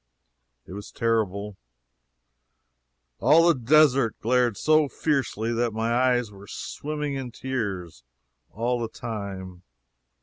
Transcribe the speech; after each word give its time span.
It 0.65 0.73
was 0.73 0.89
terrible. 0.91 1.57
All 3.19 3.47
the 3.47 3.53
desert 3.53 4.19
glared 4.19 4.57
so 4.57 4.87
fiercely 4.87 5.53
that 5.53 5.73
my 5.73 5.93
eyes 5.93 6.31
were 6.31 6.47
swimming 6.47 7.13
in 7.13 7.29
tears 7.29 8.03
all 8.51 8.79
the 8.79 8.89
time. 8.89 9.61